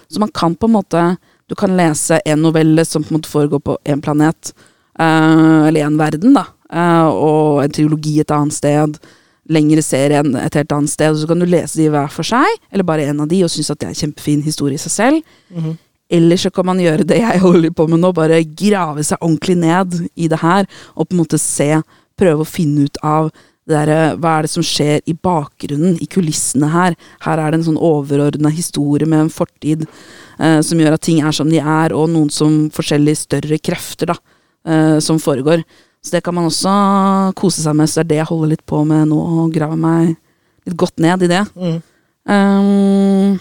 så 0.08 0.22
man 0.22 0.32
kan 0.34 0.56
på 0.56 0.70
en 0.70 0.76
måte 0.78 1.06
Du 1.44 1.52
kan 1.54 1.74
lese 1.76 2.22
en 2.24 2.40
novelle 2.40 2.86
som 2.88 3.02
på 3.04 3.12
en 3.12 3.18
måte 3.18 3.28
foregår 3.28 3.60
på 3.60 3.74
én 3.84 4.00
planet, 4.00 4.54
uh, 4.98 5.68
eller 5.68 5.84
én 5.84 5.98
verden, 6.00 6.32
da. 6.32 6.46
Uh, 6.72 7.10
og 7.12 7.58
en 7.60 7.74
triologi 7.76 8.14
et 8.22 8.32
annet 8.32 8.56
sted. 8.56 8.96
Lengre 9.52 9.82
serie 9.84 10.22
et 10.24 10.56
helt 10.56 10.72
annet 10.72 10.90
sted. 10.90 11.18
Så 11.20 11.28
kan 11.28 11.38
du 11.38 11.44
lese 11.44 11.76
de 11.76 11.90
hver 11.92 12.08
for 12.08 12.24
seg, 12.24 12.48
eller 12.72 12.88
bare 12.88 13.04
en 13.10 13.20
av 13.20 13.28
de, 13.28 13.42
og 13.44 13.52
synes 13.52 13.68
at 13.74 13.82
det 13.82 13.90
er 13.90 13.92
en 13.92 14.00
kjempefin 14.06 14.40
historie 14.46 14.80
i 14.80 14.84
seg 14.86 14.94
selv. 14.96 15.36
Mhm. 15.52 15.76
Eller 16.12 16.40
så 16.40 16.50
kan 16.52 16.66
man 16.68 16.82
gjøre 16.82 17.06
det 17.08 17.20
jeg 17.22 17.42
holder 17.42 17.72
på 17.74 17.86
med 17.88 18.02
nå, 18.02 18.12
bare 18.16 18.42
grave 18.44 19.04
seg 19.06 19.22
ordentlig 19.22 19.56
ned 19.62 19.98
i 20.14 20.28
det 20.30 20.40
her, 20.42 20.68
og 20.94 21.08
på 21.08 21.16
en 21.16 21.22
måte 21.22 21.40
se, 21.40 21.70
prøve 22.18 22.44
å 22.44 22.48
finne 22.48 22.86
ut 22.86 23.00
av 23.02 23.32
der, 23.68 23.88
hva 24.20 24.34
er 24.36 24.44
det 24.44 24.52
som 24.52 24.64
skjer 24.66 25.00
i 25.08 25.14
bakgrunnen, 25.16 25.96
i 26.02 26.08
kulissene 26.10 26.68
her. 26.68 26.96
Her 27.24 27.40
er 27.40 27.52
det 27.52 27.60
en 27.60 27.66
sånn 27.70 27.80
overordna 27.80 28.52
historie 28.52 29.08
med 29.08 29.24
en 29.24 29.32
fortid 29.32 29.86
eh, 29.86 30.60
som 30.60 30.80
gjør 30.80 30.98
at 30.98 31.04
ting 31.06 31.22
er 31.24 31.32
som 31.32 31.48
de 31.48 31.62
er, 31.62 31.94
og 31.96 32.10
noen 32.12 32.28
som 32.32 32.66
forskjellige 32.74 33.22
større 33.24 33.58
krefter 33.64 34.12
da, 34.12 34.18
eh, 34.68 34.98
som 35.04 35.20
foregår. 35.22 35.64
Så 36.04 36.18
det 36.18 36.20
kan 36.26 36.36
man 36.36 36.50
også 36.50 36.74
kose 37.40 37.64
seg 37.64 37.76
med, 37.78 37.88
så 37.88 38.02
det 38.02 38.04
er 38.04 38.10
det 38.12 38.20
jeg 38.20 38.30
holder 38.34 38.52
litt 38.52 38.66
på 38.68 38.82
med 38.84 39.08
nå, 39.08 39.16
og 39.16 39.56
graver 39.56 39.80
meg 39.80 40.12
litt 40.68 40.76
godt 40.80 41.00
ned 41.00 41.24
i 41.24 41.32
det. 41.32 41.42
Mm. 41.56 41.80
Um, 42.24 43.40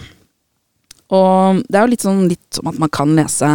og 1.12 1.62
det 1.68 1.78
er 1.78 1.84
jo 1.84 1.92
litt 1.92 2.04
sånn 2.04 2.24
litt 2.30 2.56
som 2.56 2.70
at 2.70 2.80
man 2.80 2.92
kan 2.92 3.12
lese 3.16 3.50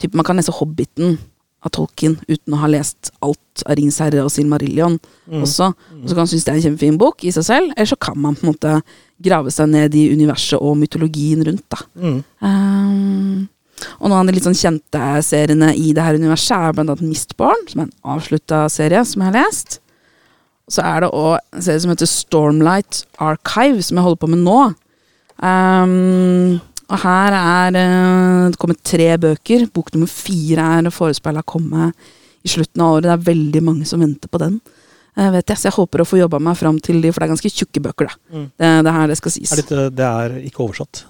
typ, 0.00 0.14
Man 0.14 0.26
kan 0.26 0.36
lese 0.36 0.54
Hobbiten 0.54 1.16
av 1.64 1.72
Tolkien 1.74 2.16
uten 2.28 2.54
å 2.54 2.60
ha 2.60 2.70
lest 2.70 3.10
alt 3.24 3.64
av 3.64 3.76
Rings 3.78 3.98
herre 4.02 4.22
og 4.24 4.30
Silmarillion 4.32 4.98
mm. 4.98 5.42
også. 5.42 5.70
Og 5.72 6.06
så 6.06 6.14
kan 6.14 6.22
man 6.22 6.30
synes 6.30 6.46
det 6.46 6.52
er 6.52 6.58
en 6.60 6.64
kjempefin 6.68 6.98
bok 7.00 7.24
i 7.26 7.32
seg 7.34 7.46
selv, 7.46 7.74
eller 7.74 7.90
så 7.90 7.98
kan 7.98 8.18
man 8.20 8.36
på 8.36 8.46
en 8.46 8.52
måte 8.52 8.74
grave 9.22 9.52
seg 9.54 9.70
ned 9.72 9.96
i 9.96 10.08
universet 10.12 10.60
og 10.60 10.76
mytologien 10.78 11.42
rundt. 11.46 11.64
da. 11.72 11.80
Mm. 11.96 12.18
Um, 12.44 13.46
og 14.00 14.08
noen 14.08 14.20
av 14.20 14.28
de 14.28 14.36
litt 14.36 14.46
sånn 14.46 14.56
kjente 14.56 15.02
seriene 15.24 15.72
i 15.76 15.90
det 15.96 16.04
her 16.04 16.16
universet 16.20 16.54
er 16.56 16.76
blant 16.76 16.92
annet 16.92 17.08
Mistborn, 17.08 17.66
som 17.70 17.82
er 17.82 17.88
en 17.88 18.14
avslutta 18.14 18.62
serie 18.72 19.02
som 19.08 19.24
jeg 19.24 19.32
har 19.32 19.38
lest. 19.40 19.80
Så 20.72 20.82
er 20.82 21.04
det 21.04 21.12
òg 21.14 21.36
en 21.54 21.62
serie 21.62 21.82
som 21.82 21.92
heter 21.92 22.10
Stormlight 22.10 23.04
Archive, 23.22 23.84
som 23.84 23.98
jeg 23.98 24.06
holder 24.06 24.22
på 24.22 24.30
med 24.32 24.42
nå. 24.46 24.60
Um, 25.36 26.56
og 26.86 27.00
her 27.02 27.34
er 27.34 27.76
eh, 27.80 28.50
det 28.52 28.60
kommet 28.62 28.82
tre 28.86 29.08
bøker. 29.18 29.66
Bok 29.74 29.90
nummer 29.94 30.10
fire 30.10 30.68
er 30.78 30.90
forespeila 30.94 31.42
å 31.42 31.48
komme 31.48 31.90
i 32.46 32.50
slutten 32.50 32.84
av 32.84 32.98
året. 32.98 33.08
Det 33.08 33.14
er 33.16 33.24
veldig 33.32 33.62
mange 33.66 33.88
som 33.88 34.02
venter 34.04 34.30
på 34.30 34.38
den. 34.42 34.60
eh, 35.16 35.30
vet 35.34 35.50
jeg, 35.50 35.58
Så 35.58 35.68
jeg 35.68 35.76
håper 35.80 36.04
å 36.04 36.06
få 36.06 36.20
jobba 36.20 36.38
meg 36.38 36.56
fram 36.56 36.78
til 36.78 37.00
de, 37.02 37.10
for 37.10 37.20
det 37.20 37.26
er 37.26 37.34
ganske 37.34 37.50
tjukke 37.50 37.82
bøker, 37.88 38.12
da. 38.12 38.14
Mm. 38.30 38.46
Det, 38.54 38.72
det 38.86 38.94
her 38.98 39.10
det 39.10 39.18
skal 39.18 39.34
sies. 39.34 39.52
Er 39.52 39.62
det, 39.66 39.96
det 39.98 40.06
er 40.06 40.38
ikke 40.46 40.62
oversatt? 40.62 41.04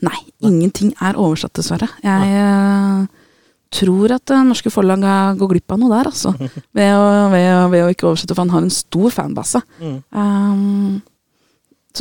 Nei, 0.00 0.16
ingenting 0.40 0.94
er 1.04 1.20
oversatt, 1.20 1.52
dessverre. 1.60 1.90
Jeg 2.00 2.38
eh, 2.40 3.04
tror 3.76 4.14
at 4.16 4.32
eh, 4.32 4.46
norske 4.48 4.72
forlag 4.72 5.04
går 5.36 5.52
glipp 5.52 5.74
av 5.76 5.82
noe 5.82 5.92
der, 5.92 6.08
altså. 6.14 6.32
Ved 6.78 6.94
å, 6.96 7.04
ved, 7.34 7.50
å, 7.52 7.66
ved 7.68 7.84
å 7.84 7.90
ikke 7.92 8.08
oversette, 8.08 8.32
for 8.32 8.46
han 8.46 8.56
har 8.56 8.64
en 8.64 8.72
stor 8.72 9.12
fanbase. 9.12 9.60
Mm. 9.82 9.98
Um, 10.16 11.02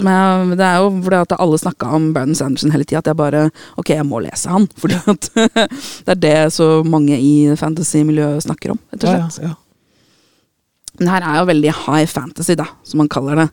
jeg, 0.02 0.58
det 0.58 0.66
er 0.66 0.78
jo 0.82 0.88
fordi 1.06 1.18
at 1.22 1.34
alle 1.38 1.58
snakka 1.62 1.90
om 1.94 2.08
Brandon 2.16 2.36
Sanderson 2.36 2.72
hele 2.74 2.84
tida, 2.90 2.98
at 3.04 3.10
jeg 3.12 3.18
bare 3.20 3.44
Ok, 3.78 3.90
jeg 3.94 4.06
må 4.10 4.20
lese 4.26 4.50
han. 4.50 4.66
Fordi 4.82 4.98
at 5.12 5.28
det 5.36 6.16
er 6.16 6.16
det 6.24 6.54
så 6.56 6.70
mange 6.88 7.14
i 7.22 7.54
fantasy-miljøet 7.60 8.42
snakker 8.48 8.74
om, 8.74 8.80
rett 8.94 9.04
og 9.06 9.12
Ja, 9.14 9.28
slett. 9.30 9.44
ja, 9.44 9.52
ja. 9.52 9.60
Men 11.00 11.08
her 11.10 11.22
er 11.26 11.38
jo 11.42 11.46
veldig 11.50 11.72
high 11.86 12.06
fantasy, 12.10 12.56
da, 12.58 12.66
som 12.86 12.98
man 13.02 13.10
kaller 13.10 13.36
det. 13.44 13.48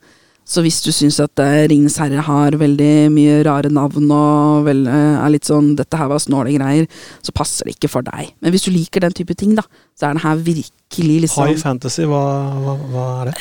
Så 0.50 0.64
hvis 0.64 0.80
du 0.83 0.90
syns 0.90 1.21
at 1.23 1.38
uh, 1.38 1.62
Ringenes 1.71 1.99
herre 2.02 2.25
har 2.26 2.57
veldig 2.59 2.95
mye 3.14 3.37
rare 3.47 3.71
navn 3.71 4.11
og 4.11 4.64
vel, 4.66 4.83
eh, 4.90 5.21
er 5.21 5.30
litt 5.30 5.47
sånn 5.47 5.76
'dette 5.78 5.99
her 5.99 6.11
var 6.11 6.19
snåle 6.23 6.50
greier', 6.57 6.88
så 7.23 7.35
passer 7.37 7.69
det 7.69 7.76
ikke 7.76 7.90
for 7.92 8.07
deg. 8.07 8.33
Men 8.42 8.50
hvis 8.50 8.66
du 8.66 8.73
liker 8.75 9.04
den 9.04 9.14
type 9.14 9.37
ting, 9.38 9.54
da, 9.54 9.62
så 9.95 10.09
er 10.09 10.16
den 10.16 10.25
her 10.25 10.42
virkelig 10.42 11.21
liksom 11.26 11.47
High 11.47 11.61
fantasy, 11.61 12.02
hva, 12.11 12.25
hva, 12.64 12.75
hva 12.90 13.07
er 13.21 13.30
det? 13.30 13.37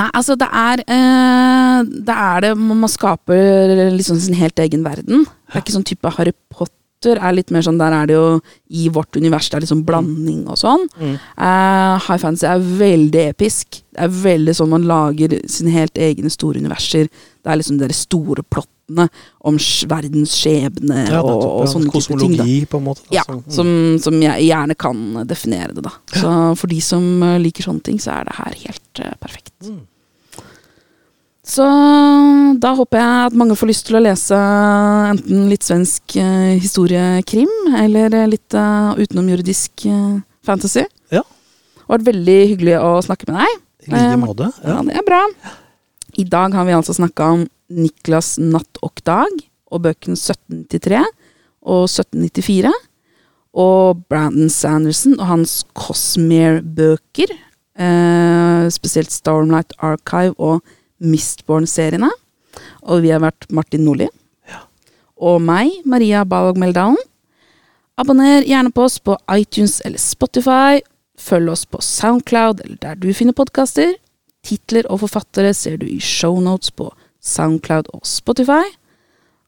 Nei, 0.00 0.08
altså 0.16 0.34
det 0.40 0.48
er 0.48 0.82
eh, 0.86 1.84
Det 1.84 2.16
er 2.16 2.40
det 2.46 2.54
man 2.56 2.80
man 2.86 2.90
skaper 2.90 3.92
liksom 3.92 4.18
sin 4.20 4.40
helt 4.40 4.58
egen 4.58 4.84
verden. 4.86 5.26
Det 5.28 5.60
er 5.60 5.64
ikke 5.64 5.76
sånn 5.76 5.86
type 5.92 6.16
Harry 6.16 6.32
Potter 6.48 6.85
er 7.04 7.32
litt 7.36 7.50
mer 7.50 7.62
sånn 7.62 7.78
Der 7.78 7.92
er 7.92 8.06
det 8.08 8.14
jo 8.16 8.40
i 8.70 8.88
vårt 8.88 9.14
univers, 9.16 9.48
det 9.50 9.56
er 9.58 9.60
liksom 9.66 9.84
blanding 9.86 10.46
og 10.48 10.56
sånn. 10.58 10.86
Mm. 10.98 11.16
Uh, 11.38 11.98
High 12.06 12.18
fantasy 12.18 12.46
er 12.50 12.58
veldig 12.80 13.26
episk. 13.30 13.82
Det 13.92 14.00
er 14.06 14.08
veldig 14.08 14.54
sånn 14.56 14.72
man 14.72 14.82
lager 14.88 15.36
sine 15.48 15.70
helt 15.70 15.94
egne 15.98 16.30
store 16.32 16.58
universer. 16.58 17.06
Det 17.06 17.52
er 17.52 17.56
liksom 17.60 17.78
de 17.78 17.90
store 17.94 18.42
plottene 18.42 19.08
om 19.46 19.56
verdens 19.90 20.34
skjebne 20.34 21.08
Ja, 21.10 21.20
og, 21.22 21.44
og 21.62 21.68
sånne 21.70 21.90
type 21.90 22.18
ting. 22.18 22.36
Da. 22.36 22.42
Kosmologi, 22.42 22.66
på 22.70 22.78
en 22.80 22.84
måte. 22.84 23.02
da, 23.06 23.14
Ja, 23.16 23.22
som- 23.26 23.42
mm. 23.44 23.50
som, 23.50 23.68
som 24.02 24.22
jeg 24.22 24.48
gjerne 24.48 24.76
kan 24.78 25.26
definere 25.26 25.74
det, 25.74 25.82
da. 25.86 25.92
Så 26.14 26.56
for 26.58 26.66
de 26.66 26.80
som 26.80 27.22
eh, 27.22 27.38
liker 27.38 27.62
sånne 27.66 27.82
ting, 27.82 27.98
så 28.02 28.12
er 28.20 28.24
det 28.24 28.36
her 28.40 28.58
helt 28.66 29.02
uh, 29.04 29.14
perfekt. 29.20 29.54
Mm. 29.66 29.84
Så 31.46 31.62
da 32.58 32.72
håper 32.74 32.98
jeg 32.98 33.26
at 33.28 33.36
mange 33.38 33.54
får 33.58 33.70
lyst 33.70 33.84
til 33.86 33.98
å 33.98 34.02
lese 34.02 34.38
enten 35.12 35.44
litt 35.50 35.62
svensk 35.66 36.16
eh, 36.18 36.56
historiekrim, 36.58 37.52
eller 37.78 38.14
eh, 38.18 38.26
litt 38.32 38.56
uh, 38.58 38.96
utenomjordisk 38.98 39.84
eh, 39.86 40.16
fantasy. 40.46 40.82
Ja. 41.14 41.22
Det 41.22 41.84
har 41.86 41.94
vært 42.00 42.08
veldig 42.08 42.36
hyggelig 42.50 42.74
å 42.82 42.90
snakke 43.06 43.28
med 43.30 43.38
deg. 43.38 43.60
I 43.86 43.92
like 43.92 44.08
Eh, 44.10 44.16
måte. 44.18 44.48
Ja, 44.64 44.74
Ja. 44.74 44.82
det 44.88 44.96
er 44.98 45.06
bra. 45.06 45.20
I 46.18 46.24
dag 46.24 46.54
har 46.58 46.66
vi 46.66 46.74
altså 46.74 46.96
snakka 46.96 47.28
om 47.36 47.44
Niklas 47.70 48.32
Natt 48.42 48.80
og 48.82 48.98
Dag 49.06 49.30
og 49.70 49.82
bøkene 49.84 50.16
1793 50.18 51.04
og 51.62 51.84
1794. 51.86 52.72
Og 53.56 54.02
Brandon 54.10 54.50
Sanderson 54.50 55.14
og 55.20 55.26
hans 55.30 55.60
Cosmere-bøker. 55.78 57.30
Eh, 57.78 58.66
spesielt 58.74 59.12
Stormlight 59.14 59.72
Archive 59.78 60.34
og 60.38 60.60
Mistborn-seriene. 61.02 62.10
Og 62.86 63.02
vi 63.04 63.12
har 63.12 63.22
vært 63.24 63.48
Martin 63.52 63.84
Nordli. 63.86 64.08
Og 65.16 65.40
meg, 65.40 65.72
Maria 65.88 66.24
Balog 66.28 66.58
Meldalen. 66.60 66.98
Abonner 67.96 68.44
gjerne 68.44 68.72
på 68.76 68.84
oss 68.84 68.98
på 69.00 69.16
iTunes 69.32 69.78
eller 69.84 70.00
Spotify. 70.00 70.82
Følg 71.16 71.48
oss 71.54 71.64
på 71.64 71.80
Soundcloud 71.80 72.60
eller 72.64 72.76
der 72.82 72.98
du 73.00 73.08
finner 73.16 73.36
podkaster. 73.36 73.94
Titler 74.44 74.86
og 74.92 75.00
forfattere 75.02 75.54
ser 75.56 75.78
du 75.80 75.86
i 75.88 76.00
shownotes 76.00 76.70
på 76.76 76.90
Soundcloud 77.24 77.88
og 77.96 78.04
Spotify. 78.06 78.66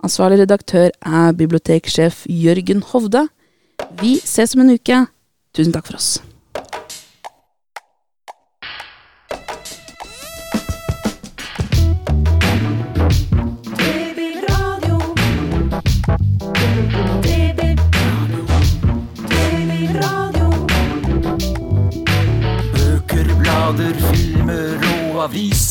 Ansvarlig 0.04 0.40
redaktør 0.44 0.88
er 1.02 1.36
biblioteksjef 1.36 2.24
Jørgen 2.30 2.82
Hovde. 2.92 3.26
Vi 4.00 4.16
ses 4.24 4.56
om 4.56 4.64
en 4.64 4.74
uke. 4.78 5.04
Tusen 5.54 5.74
takk 5.74 5.90
for 5.90 6.00
oss. 6.00 6.18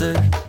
Og 0.02 0.47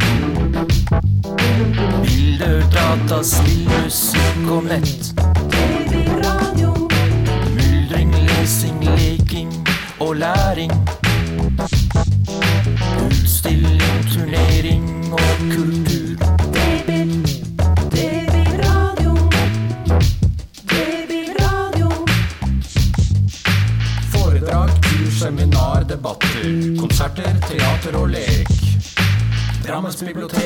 Commons 29.88 30.02
Bibliothek. 30.02 30.37